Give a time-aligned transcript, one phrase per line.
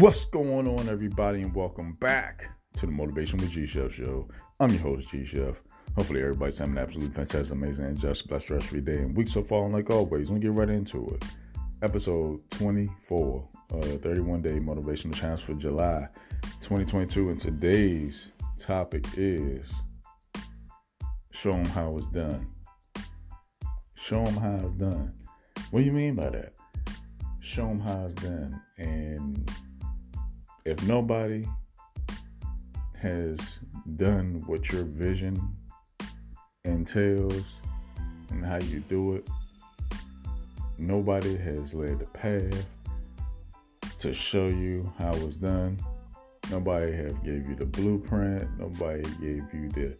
[0.00, 4.26] What's going on, everybody, and welcome back to the Motivation with G Chef show.
[4.58, 5.62] I'm your host, G Chef.
[5.94, 9.28] Hopefully, everybody's having an absolute fantastic, amazing, and just blessed, stress free day and week
[9.28, 9.66] so far.
[9.66, 11.24] And like always, me get right into it.
[11.82, 16.08] Episode 24, uh, 31 day motivational challenge for July
[16.62, 17.28] 2022.
[17.28, 19.70] And today's topic is
[21.30, 22.46] show them how it's done.
[23.98, 25.12] Show them how it's done.
[25.72, 26.54] What do you mean by that?
[27.42, 28.62] Show them how it's done.
[28.78, 29.50] And
[30.64, 31.46] if nobody
[33.00, 33.38] has
[33.96, 35.40] done what your vision
[36.64, 37.44] entails
[38.30, 39.28] and how you do it,
[40.78, 42.66] nobody has laid the path
[43.98, 45.78] to show you how it's done.
[46.50, 48.48] Nobody have gave you the blueprint.
[48.58, 49.96] Nobody gave you the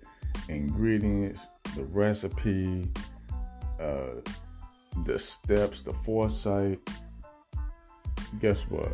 [0.49, 2.91] ingredients, the recipe,
[3.79, 4.15] uh,
[5.05, 6.81] the steps, the foresight.
[8.41, 8.93] Guess what?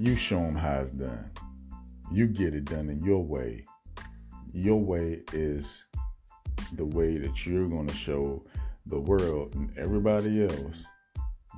[0.00, 1.28] You show them how it's done.
[2.12, 3.64] You get it done in your way.
[4.52, 5.84] Your way is
[6.74, 8.44] the way that you're going to show
[8.86, 10.84] the world and everybody else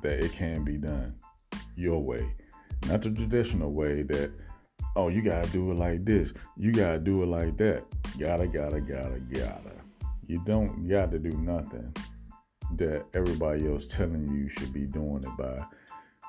[0.03, 1.15] that it can be done
[1.77, 2.35] your way.
[2.87, 4.33] Not the traditional way that,
[4.97, 6.33] oh, you got to do it like this.
[6.57, 7.85] You got to do it like that.
[8.19, 9.73] Gotta, gotta, gotta, gotta.
[10.27, 11.95] You don't got to do nothing
[12.77, 15.63] that everybody else telling you you should be doing it by.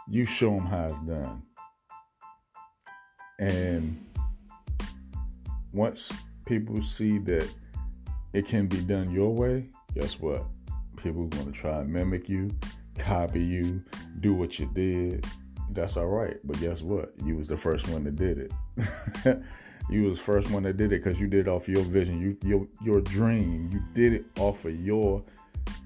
[0.10, 1.44] You show them how it's done.
[3.42, 4.00] And
[5.74, 6.12] once
[6.46, 7.50] people see that
[8.34, 10.46] it can be done your way, guess what?
[10.96, 12.52] People are going to try and mimic you,
[13.00, 13.84] copy you,
[14.20, 15.26] do what you did.
[15.72, 16.38] That's all right.
[16.44, 17.14] But guess what?
[17.26, 18.52] You was the first one that did it.
[19.90, 22.22] you was the first one that did it because you did it off your vision,
[22.22, 23.70] you your your dream.
[23.72, 25.24] You did it off of your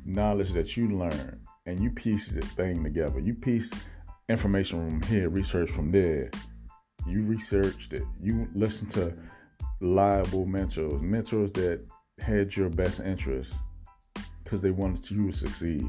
[0.03, 3.19] knowledge that you learned, and you pieced the thing together.
[3.19, 3.75] You pieced
[4.27, 6.31] information from here, research from there,
[7.07, 9.13] you researched it, you listened to
[9.81, 11.81] liable mentors, mentors that
[12.19, 13.53] had your best interest
[14.43, 15.85] because they wanted you to succeed.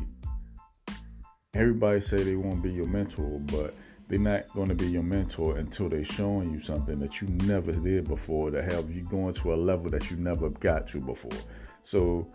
[1.55, 3.75] Everybody say they want to be your mentor, but
[4.09, 7.73] they're not going to be your mentor until they're showing you something that you never
[7.73, 11.39] did before to help you going to a level that you never got to before.
[11.83, 12.29] So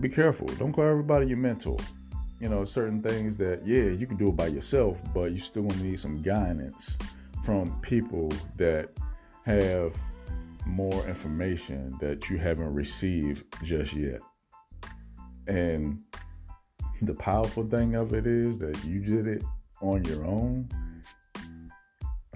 [0.00, 0.46] be careful.
[0.58, 1.78] Don't call everybody your mentor.
[2.38, 5.62] You know, certain things that, yeah, you can do it by yourself, but you still
[5.62, 6.96] need some guidance
[7.42, 8.90] from people that
[9.44, 9.94] have
[10.66, 14.20] more information that you haven't received just yet.
[15.48, 16.02] And
[17.00, 19.42] the powerful thing of it is that you did it
[19.80, 20.68] on your own.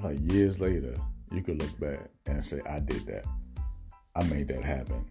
[0.02, 0.94] Like years later,
[1.32, 3.24] you could look back and say, I did that.
[4.16, 5.04] I made that happen.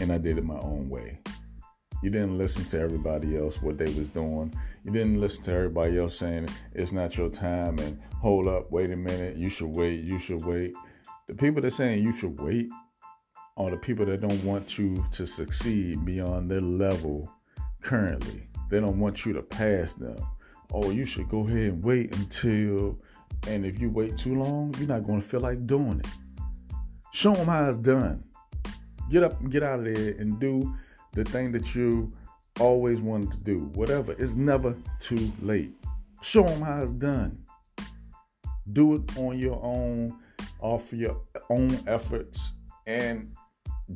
[0.00, 1.20] And I did it my own way.
[2.02, 4.54] You didn't listen to everybody else what they was doing.
[4.84, 8.90] You didn't listen to everybody else saying it's not your time and hold up, wait
[8.90, 10.72] a minute, you should wait, you should wait.
[11.28, 12.68] The people that saying you should wait
[13.56, 17.30] are the people that don't want you to succeed beyond their level
[17.82, 18.48] currently.
[18.70, 20.16] They don't want you to pass them.
[20.72, 22.98] Oh, you should go ahead and wait until
[23.46, 26.06] and if you wait too long, you're not going to feel like doing it.
[27.12, 28.22] Show them how it's done.
[29.10, 30.74] Get up and get out of there and do
[31.12, 32.12] the thing that you
[32.58, 35.72] always wanted to do, whatever, it's never too late.
[36.22, 37.38] Show them how it's done.
[38.72, 40.16] Do it on your own,
[40.60, 42.52] off your own efforts,
[42.86, 43.34] and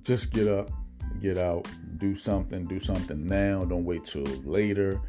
[0.02, 0.70] just get up,
[1.20, 3.64] get out, do something, do something now.
[3.64, 5.00] Don't wait till later.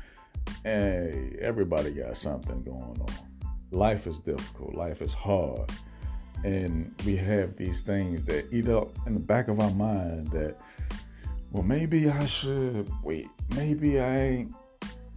[0.64, 3.08] Hey, everybody got something going on.
[3.72, 5.72] Life is difficult, life is hard.
[6.44, 10.60] And we have these things that eat up in the back of our mind that
[11.56, 13.30] well, maybe I should wait.
[13.56, 14.54] Maybe I ain't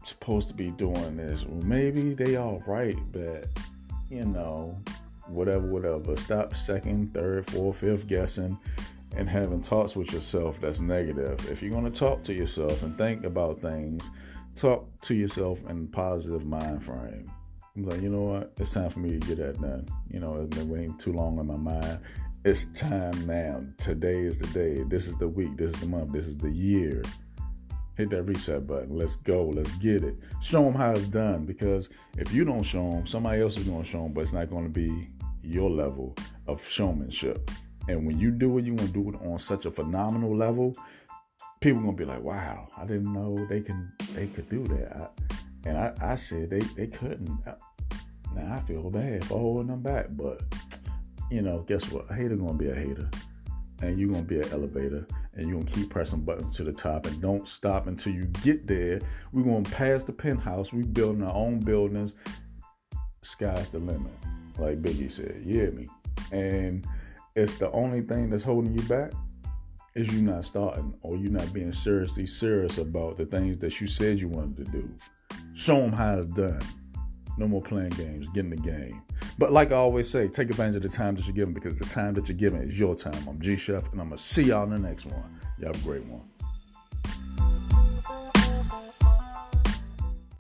[0.04, 1.44] supposed to be doing this.
[1.44, 3.48] Well, maybe they all right, but
[4.08, 4.80] you know,
[5.26, 6.16] whatever, whatever.
[6.16, 8.56] Stop second, third, fourth, fifth guessing
[9.16, 11.44] and having talks with yourself that's negative.
[11.50, 14.08] If you're going to talk to yourself and think about things,
[14.54, 17.28] talk to yourself in positive mind frame.
[17.76, 18.52] I'm like, you know what?
[18.58, 19.88] It's time for me to get that done.
[20.08, 21.98] You know, it's been waiting too long in my mind.
[22.44, 23.64] It's time now.
[23.78, 24.84] Today is the day.
[24.84, 25.56] This is the week.
[25.56, 26.12] This is the month.
[26.12, 27.02] This is the year.
[27.96, 28.96] Hit that reset button.
[28.96, 29.46] Let's go.
[29.46, 30.20] Let's get it.
[30.40, 33.82] Show them how it's done because if you don't show them, somebody else is going
[33.82, 35.10] to show them, but it's not going to be
[35.42, 36.14] your level
[36.46, 37.50] of showmanship.
[37.88, 40.76] And when you do it, you're going to do it on such a phenomenal level.
[41.60, 44.96] People going to be like, wow, I didn't know they can they could do that.
[44.96, 47.36] I, and I, I said they, they couldn't.
[48.36, 50.40] Now I feel bad for holding them back, but
[51.30, 52.10] you know, guess what?
[52.10, 53.08] A hater gonna be a hater.
[53.80, 57.06] And you're gonna be an elevator and you're gonna keep pressing buttons to the top
[57.06, 59.00] and don't stop until you get there.
[59.32, 62.12] We're gonna pass the penthouse, we building our own buildings.
[63.22, 64.12] Sky's the limit.
[64.58, 65.40] like Biggie said.
[65.44, 65.86] You hear me?
[66.32, 66.84] And
[67.36, 69.12] it's the only thing that's holding you back
[69.94, 73.86] is you not starting or you not being seriously serious about the things that you
[73.86, 74.90] said you wanted to do.
[75.54, 76.60] Show them how it's done.
[77.36, 78.28] No more playing games.
[78.30, 79.02] Get in the game.
[79.38, 81.84] But like I always say, take advantage of the time that you're given because the
[81.84, 83.26] time that you're given is your time.
[83.28, 85.38] I'm G Chef, and I'm gonna see y'all in the next one.
[85.58, 86.22] Y'all have a great one.